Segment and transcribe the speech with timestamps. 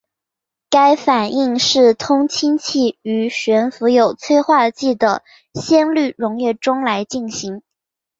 [0.71, 5.21] 该反应是通氢气于悬浮有催化剂的
[5.53, 7.61] 酰氯溶液中来进行。